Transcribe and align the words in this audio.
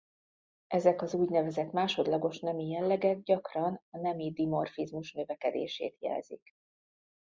Ezek 0.67 1.01
az 1.01 1.13
úgynevezett 1.13 1.71
másodlagos 1.71 2.39
nemi 2.39 2.67
jellegek 2.67 3.21
gyakran 3.21 3.81
a 3.89 3.97
nemi 3.97 4.31
dimorfizmus 4.31 5.13
növekedését 5.13 5.95
jelzik. 5.99 6.53